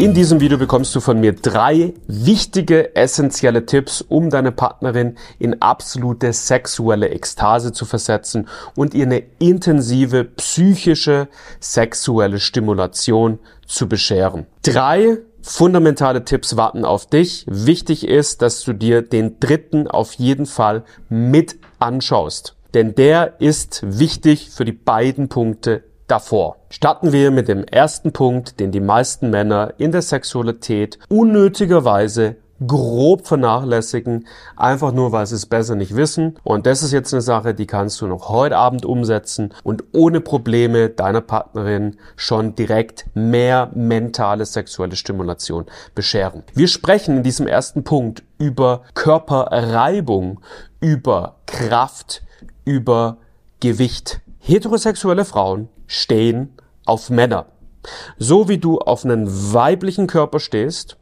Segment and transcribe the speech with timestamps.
[0.00, 5.60] In diesem Video bekommst du von mir drei wichtige, essentielle Tipps, um deine Partnerin in
[5.60, 11.28] absolute sexuelle Ekstase zu versetzen und ihr eine intensive psychische
[11.60, 14.46] sexuelle Stimulation zu bescheren.
[14.62, 17.44] Drei fundamentale Tipps warten auf dich.
[17.46, 22.56] Wichtig ist, dass du dir den dritten auf jeden Fall mit anschaust.
[22.72, 26.56] Denn der ist wichtig für die beiden Punkte davor.
[26.68, 33.26] Starten wir mit dem ersten Punkt, den die meisten Männer in der Sexualität unnötigerweise grob
[33.26, 36.38] vernachlässigen, einfach nur, weil sie es besser nicht wissen.
[36.42, 40.20] Und das ist jetzt eine Sache, die kannst du noch heute Abend umsetzen und ohne
[40.20, 46.42] Probleme deiner Partnerin schon direkt mehr mentale sexuelle Stimulation bescheren.
[46.54, 50.40] Wir sprechen in diesem ersten Punkt über Körperreibung,
[50.80, 52.22] über Kraft,
[52.64, 53.18] über
[53.60, 54.20] Gewicht.
[54.38, 56.54] Heterosexuelle Frauen stehen
[56.86, 57.46] auf Männer.
[58.16, 60.96] So wie du auf einen weiblichen Körper stehst,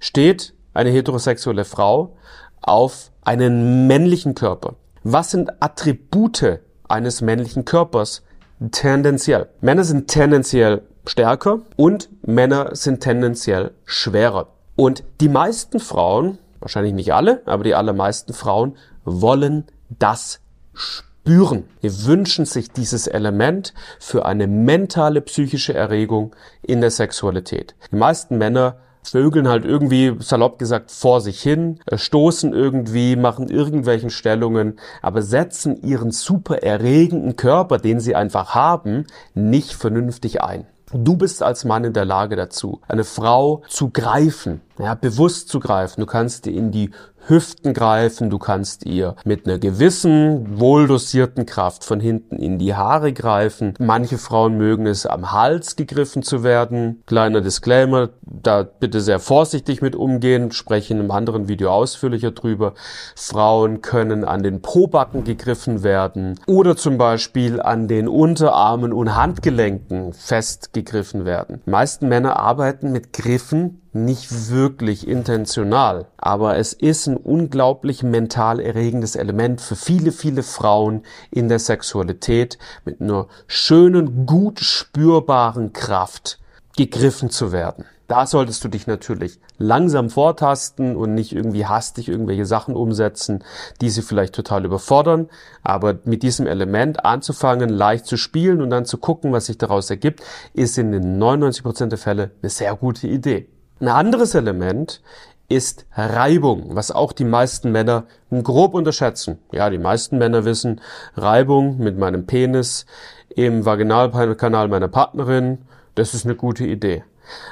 [0.00, 2.16] steht eine heterosexuelle Frau
[2.60, 4.76] auf einen männlichen Körper.
[5.02, 8.22] Was sind Attribute eines männlichen Körpers?
[8.70, 9.50] Tendenziell.
[9.60, 14.48] Männer sind tendenziell stärker und Männer sind tendenziell schwerer.
[14.74, 20.40] Und die meisten Frauen, wahrscheinlich nicht alle, aber die allermeisten Frauen wollen das
[20.72, 21.64] spüren spüren.
[21.80, 27.74] Wir wünschen sich dieses Element für eine mentale psychische Erregung in der Sexualität.
[27.90, 33.48] Die meisten Männer vögeln halt irgendwie, salopp gesagt, vor sich hin, äh, stoßen irgendwie, machen
[33.48, 40.66] irgendwelchen Stellungen, aber setzen ihren super erregenden Körper, den sie einfach haben, nicht vernünftig ein.
[40.92, 45.60] Du bist als Mann in der Lage dazu, eine Frau zu greifen, ja, bewusst zu
[45.60, 46.00] greifen.
[46.00, 46.90] Du kannst in die
[47.26, 53.14] Hüften greifen, du kannst ihr mit einer gewissen, wohldosierten Kraft von hinten in die Haare
[53.14, 53.74] greifen.
[53.78, 57.02] Manche Frauen mögen es am Hals gegriffen zu werden.
[57.06, 62.74] Kleiner Disclaimer, da bitte sehr vorsichtig mit umgehen, spreche in einem anderen Video ausführlicher drüber.
[63.16, 70.12] Frauen können an den Pobacken gegriffen werden oder zum Beispiel an den Unterarmen und Handgelenken
[70.12, 71.62] festgegriffen werden.
[71.64, 78.60] Die meisten Männer arbeiten mit Griffen nicht wirklich intentional, aber es ist ein unglaublich mental
[78.60, 86.40] erregendes Element für viele, viele Frauen in der Sexualität mit einer schönen, gut spürbaren Kraft
[86.76, 87.84] gegriffen zu werden.
[88.06, 93.42] Da solltest du dich natürlich langsam vortasten und nicht irgendwie hastig irgendwelche Sachen umsetzen,
[93.80, 95.30] die sie vielleicht total überfordern.
[95.62, 99.88] Aber mit diesem Element anzufangen, leicht zu spielen und dann zu gucken, was sich daraus
[99.88, 100.22] ergibt,
[100.52, 103.48] ist in den 99% der Fälle eine sehr gute Idee.
[103.80, 105.02] Ein anderes Element
[105.48, 109.38] ist Reibung, was auch die meisten Männer grob unterschätzen.
[109.52, 110.80] Ja, die meisten Männer wissen,
[111.16, 112.86] Reibung mit meinem Penis
[113.34, 115.58] im Vaginalkanal meiner Partnerin,
[115.96, 117.04] das ist eine gute Idee.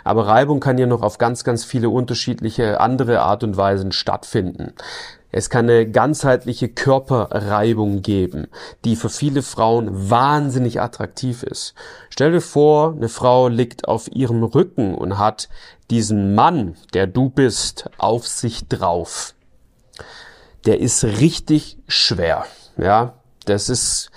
[0.05, 4.75] Aber Reibung kann ja noch auf ganz, ganz viele unterschiedliche andere Art und Weisen stattfinden.
[5.35, 8.49] Es kann eine ganzheitliche Körperreibung geben,
[8.85, 11.75] die für viele Frauen wahnsinnig attraktiv ist.
[12.11, 15.49] Stell dir vor, eine Frau liegt auf ihrem Rücken und hat
[15.91, 19.35] diesen Mann, der du bist, auf sich drauf.
[20.67, 22.45] Der ist richtig schwer.
[22.77, 23.15] Ja,
[23.47, 24.11] das ist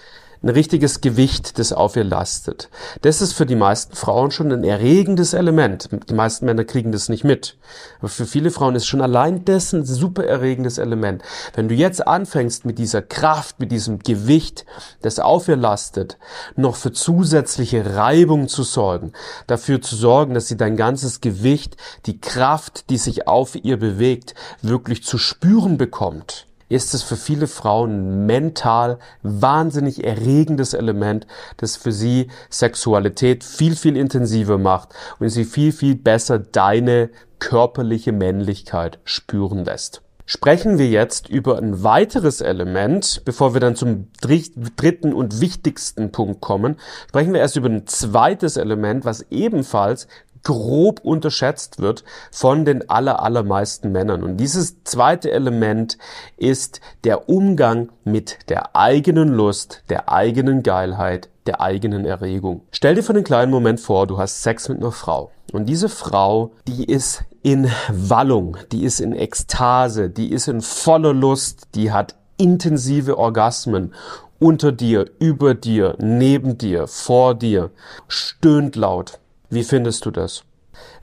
[0.46, 2.70] ein richtiges Gewicht, das auf ihr lastet.
[3.02, 5.90] Das ist für die meisten Frauen schon ein erregendes Element.
[6.08, 7.58] Die meisten Männer kriegen das nicht mit.
[7.98, 11.24] Aber für viele Frauen ist schon allein das ein super erregendes Element.
[11.56, 14.68] Wenn du jetzt anfängst mit dieser Kraft, mit diesem Gewicht,
[15.02, 16.20] das auf ihr lastet,
[16.56, 19.14] noch für zusätzliche Reibung zu sorgen,
[19.48, 21.76] dafür zu sorgen, dass sie dein ganzes Gewicht,
[22.06, 27.48] die Kraft, die sich auf ihr bewegt, wirklich zu spüren bekommt, ist es für viele
[27.48, 31.28] Frauen mental wahnsinnig erregendes Element,
[31.58, 34.90] das für sie Sexualität viel, viel intensiver macht
[35.20, 37.10] und sie viel, viel besser deine
[37.40, 40.02] körperliche Männlichkeit spüren lässt.
[40.28, 46.42] Sprechen wir jetzt über ein weiteres Element, bevor wir dann zum dritten und wichtigsten Punkt
[46.42, 46.78] kommen.
[47.08, 50.08] Sprechen wir erst über ein zweites Element, was ebenfalls
[50.46, 54.24] grob unterschätzt wird von den aller, allermeisten Männern.
[54.24, 55.98] Und dieses zweite Element
[56.38, 62.62] ist der Umgang mit der eigenen Lust, der eigenen Geilheit, der eigenen Erregung.
[62.72, 65.32] Stell dir für einen kleinen Moment vor, du hast Sex mit einer Frau.
[65.52, 71.14] Und diese Frau, die ist in Wallung, die ist in Ekstase, die ist in voller
[71.14, 73.94] Lust, die hat intensive Orgasmen
[74.40, 77.72] unter dir, über dir, neben dir, vor dir,
[78.08, 79.20] stöhnt laut.
[79.50, 80.44] Wie findest du das?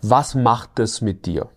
[0.02, 1.48] Was macht es mit dir?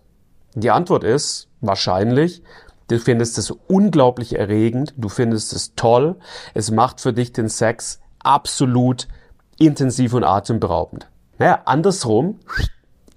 [0.54, 2.42] Die Antwort ist wahrscheinlich,
[2.88, 6.16] du findest es unglaublich erregend, du findest es toll,
[6.54, 9.08] es macht für dich den Sex absolut
[9.58, 11.08] intensiv und atemberaubend.
[11.38, 12.40] Naja, andersrum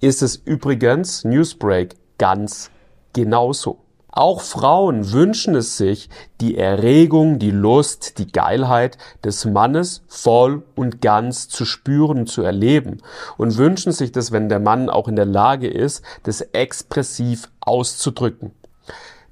[0.00, 2.70] ist es übrigens, Newsbreak, ganz
[3.12, 3.78] genauso.
[4.12, 6.10] Auch Frauen wünschen es sich,
[6.40, 12.98] die Erregung, die Lust, die Geilheit des Mannes voll und ganz zu spüren, zu erleben
[13.36, 18.52] und wünschen sich das, wenn der Mann auch in der Lage ist, das expressiv auszudrücken.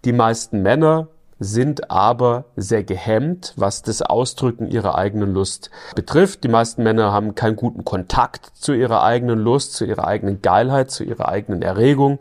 [0.04, 1.08] Die meisten Männer
[1.40, 6.42] sind aber sehr gehemmt, was das Ausdrücken ihrer eigenen Lust betrifft.
[6.42, 10.90] Die meisten Männer haben keinen guten Kontakt zu ihrer eigenen Lust, zu ihrer eigenen Geilheit,
[10.90, 12.18] zu ihrer eigenen Erregung.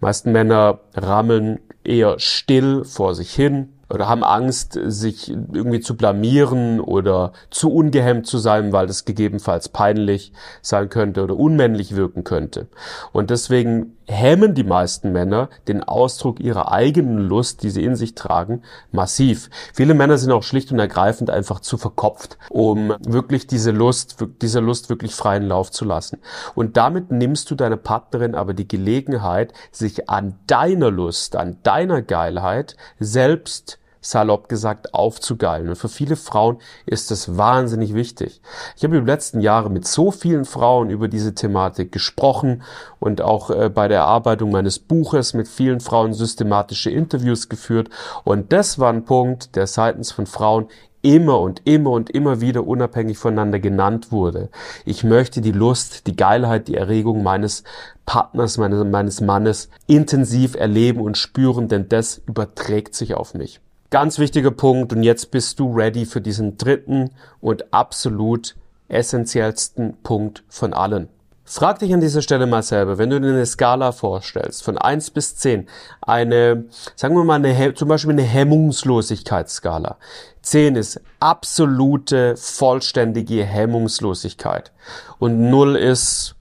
[0.00, 5.96] Die meisten Männer rammeln eher still vor sich hin oder haben Angst, sich irgendwie zu
[5.96, 12.24] blamieren oder zu ungehemmt zu sein, weil das gegebenenfalls peinlich sein könnte oder unmännlich wirken
[12.24, 12.68] könnte.
[13.12, 18.14] Und deswegen hemmen die meisten Männer den Ausdruck ihrer eigenen Lust, die sie in sich
[18.14, 19.50] tragen, massiv.
[19.74, 24.62] Viele Männer sind auch schlicht und ergreifend einfach zu verkopft, um wirklich diese Lust, dieser
[24.62, 26.18] Lust wirklich freien Lauf zu lassen.
[26.54, 32.00] Und damit nimmst du deiner Partnerin aber die Gelegenheit, sich an deiner Lust, an deiner
[32.02, 35.70] Geilheit selbst salopp gesagt, aufzugeilen.
[35.70, 38.42] Und für viele Frauen ist das wahnsinnig wichtig.
[38.76, 42.62] Ich habe die letzten Jahre mit so vielen Frauen über diese Thematik gesprochen
[43.00, 47.88] und auch äh, bei der Erarbeitung meines Buches mit vielen Frauen systematische Interviews geführt.
[48.24, 50.66] Und das war ein Punkt, der seitens von Frauen
[51.02, 54.48] immer und immer und immer wieder unabhängig voneinander genannt wurde.
[54.84, 57.64] Ich möchte die Lust, die Geilheit, die Erregung meines
[58.06, 63.60] Partners, meines, meines Mannes intensiv erleben und spüren, denn das überträgt sich auf mich.
[63.92, 67.10] Ganz wichtiger Punkt und jetzt bist du ready für diesen dritten
[67.42, 68.56] und absolut
[68.88, 71.10] essentiellsten Punkt von allen.
[71.44, 75.10] Frag dich an dieser Stelle mal selber, wenn du dir eine Skala vorstellst, von eins
[75.10, 75.68] bis zehn,
[76.00, 76.64] eine,
[76.96, 79.98] sagen wir mal, eine, zum Beispiel eine Hemmungslosigkeitsskala.
[80.40, 84.72] Zehn ist absolute, vollständige Hemmungslosigkeit.
[85.18, 86.34] Und null ist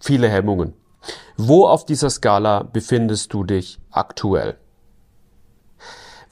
[0.00, 0.72] viele Hemmungen.
[1.36, 4.56] Wo auf dieser Skala befindest du dich aktuell?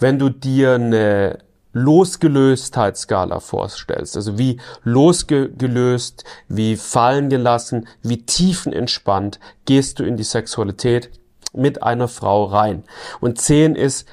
[0.02, 1.38] Wenn du dir eine
[1.72, 11.10] Losgelöstheitsskala vorstellst, also wie losgelöst, wie fallen gelassen, wie tiefenentspannt gehst du in die Sexualität
[11.54, 12.84] mit einer Frau rein.
[13.20, 14.06] Und 10 ist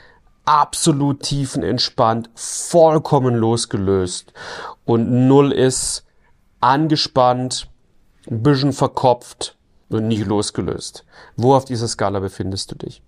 [0.45, 4.31] absolut tiefenentspannt, vollkommen losgelöst.
[4.85, 6.05] Und 0 ist
[6.61, 7.69] angespannt,
[8.29, 9.57] ein bisschen verkopft
[9.89, 11.03] und nicht losgelöst.
[11.35, 13.01] Wo auf dieser Skala befindest du dich?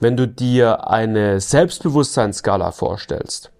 [0.00, 3.50] Wenn du dir eine Selbstbewusstseinsskala vorstellst,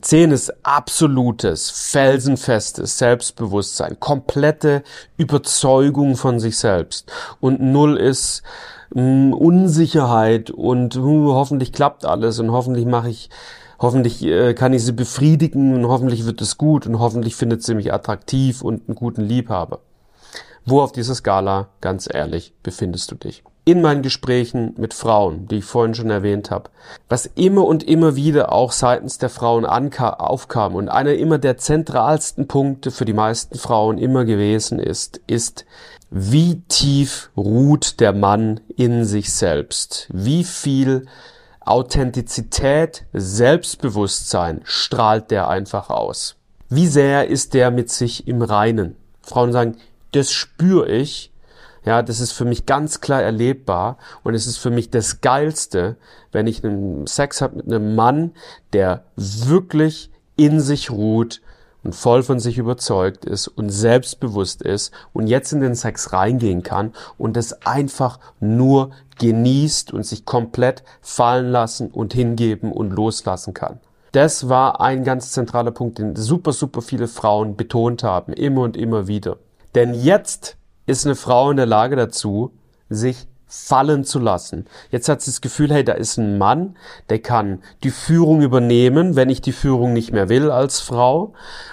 [0.00, 4.82] 10 ist absolutes, felsenfestes Selbstbewusstsein, komplette
[5.16, 7.10] Überzeugung von sich selbst.
[7.40, 8.42] Und 0 ist
[8.90, 13.30] mh, hm, Unsicherheit und uh, hoffentlich klappt alles und hoffentlich mache ich,
[13.78, 17.74] hoffentlich äh, kann ich sie befriedigen und hoffentlich wird es gut und hoffentlich findet sie
[17.74, 19.80] mich attraktiv und einen guten Liebhaber.
[20.66, 23.44] Wo auf dieser Skala, ganz ehrlich, befindest du dich?
[23.68, 26.70] In meinen Gesprächen mit Frauen, die ich vorhin schon erwähnt habe,
[27.10, 32.48] was immer und immer wieder auch seitens der Frauen aufkam und einer immer der zentralsten
[32.48, 35.66] Punkte für die meisten Frauen immer gewesen ist, ist,
[36.08, 40.08] wie tief ruht der Mann in sich selbst?
[40.14, 41.04] Wie viel
[41.60, 46.36] Authentizität, Selbstbewusstsein strahlt der einfach aus?
[46.70, 48.96] Wie sehr ist der mit sich im Reinen?
[49.20, 49.76] Frauen sagen,
[50.12, 51.32] das spüre ich,
[51.84, 55.96] ja, das ist für mich ganz klar erlebbar und es ist für mich das Geilste,
[56.32, 58.32] wenn ich einen Sex habe mit einem Mann,
[58.72, 61.40] der wirklich in sich ruht
[61.84, 66.62] und voll von sich überzeugt ist und selbstbewusst ist und jetzt in den Sex reingehen
[66.62, 73.54] kann und es einfach nur genießt und sich komplett fallen lassen und hingeben und loslassen
[73.54, 73.80] kann.
[74.12, 78.76] Das war ein ganz zentraler Punkt, den super, super viele Frauen betont haben, immer und
[78.76, 79.36] immer wieder.
[79.74, 80.57] Denn jetzt
[80.88, 82.52] ist eine Frau in der Lage dazu,
[82.88, 84.66] sich fallen zu lassen.
[84.90, 86.76] Jetzt hat sie das Gefühl, hey, da ist ein Mann,
[87.08, 91.32] der kann die Führung übernehmen, wenn ich die Führung nicht mehr will als Frau.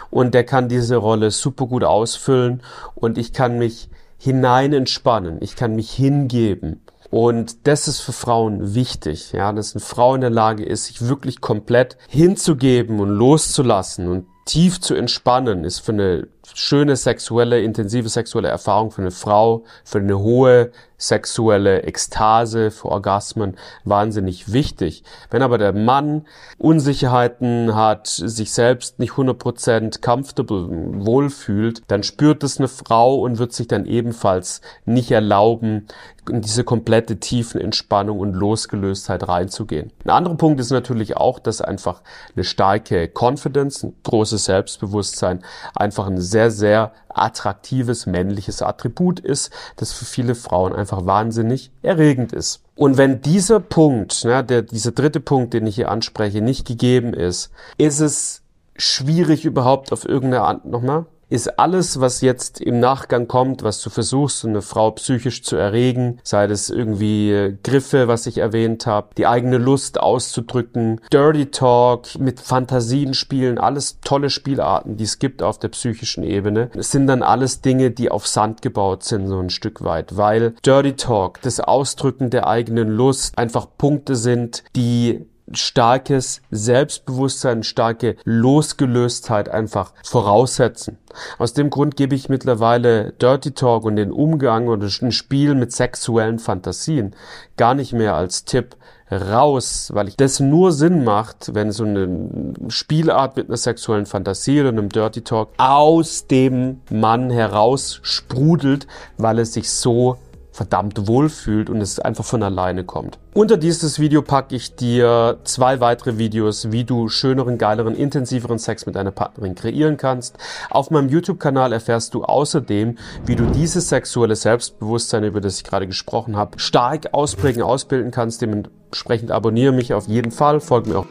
[0.09, 2.61] Und der kann diese Rolle super gut ausfüllen
[2.93, 5.37] und ich kann mich hinein entspannen.
[5.41, 6.81] Ich kann mich hingeben.
[7.09, 11.07] Und das ist für Frauen wichtig, ja, dass eine Frau in der Lage ist, sich
[11.07, 18.09] wirklich komplett hinzugeben und loszulassen und tief zu entspannen, ist für eine schöne sexuelle, intensive
[18.09, 25.03] sexuelle Erfahrung für eine Frau, für eine hohe sexuelle Ekstase, für Orgasmen wahnsinnig wichtig.
[25.29, 26.25] Wenn aber der Mann
[26.57, 30.67] Unsicherheiten hat, sich selbst nicht 100% comfortable,
[31.05, 35.87] wohlfühlt, dann spürt es eine Frau und wird sich dann ebenfalls nicht erlauben,
[36.29, 39.91] in diese komplette tiefen Entspannung und Losgelöstheit reinzugehen.
[40.05, 42.01] Ein anderer Punkt ist natürlich auch, dass einfach
[42.35, 45.43] eine starke Confidence, ein großes Selbstbewusstsein
[45.75, 52.33] einfach ein sehr, sehr attraktives männliches Attribut ist, das für viele Frauen einfach wahnsinnig erregend
[52.33, 52.61] ist.
[52.75, 57.13] Und wenn dieser Punkt, ne, der, dieser dritte Punkt, den ich hier anspreche, nicht gegeben
[57.13, 58.41] ist, ist es
[58.75, 63.89] schwierig überhaupt auf irgendeine Art, nochmal, ist alles, was jetzt im Nachgang kommt, was du
[63.89, 69.09] versuchst, eine Frau psychisch zu erregen, sei das irgendwie äh, Griffe, was ich erwähnt habe,
[69.17, 75.41] die eigene Lust auszudrücken, Dirty Talk, mit Fantasien spielen, alles tolle Spielarten, die es gibt
[75.41, 76.69] auf der psychischen Ebene.
[76.75, 80.55] Es sind dann alles Dinge, die auf Sand gebaut sind, so ein Stück weit, weil
[80.65, 89.49] Dirty Talk, das Ausdrücken der eigenen Lust einfach Punkte sind, die starkes Selbstbewusstsein, starke Losgelöstheit
[89.49, 90.97] einfach voraussetzen.
[91.37, 95.71] Aus dem Grund gebe ich mittlerweile Dirty Talk und den Umgang oder ein Spiel mit
[95.71, 97.15] sexuellen Fantasien
[97.57, 98.75] gar nicht mehr als Tipp
[99.11, 104.61] raus, weil ich das nur Sinn macht, wenn so eine Spielart mit einer sexuellen Fantasie
[104.61, 108.87] oder einem Dirty Talk aus dem Mann heraus sprudelt,
[109.17, 110.17] weil es sich so
[110.55, 113.19] verdammt wohlfühlt und es einfach von alleine kommt.
[113.33, 118.85] Unter dieses Video packe ich dir zwei weitere Videos, wie du schöneren, geileren, intensiveren Sex
[118.85, 120.37] mit deiner Partnerin kreieren kannst.
[120.69, 125.87] Auf meinem YouTube-Kanal erfährst du außerdem, wie du dieses sexuelle Selbstbewusstsein, über das ich gerade
[125.87, 128.41] gesprochen habe, stark ausprägen, ausbilden kannst.
[128.41, 131.05] Dementsprechend abonniere mich auf jeden Fall, folge mir auch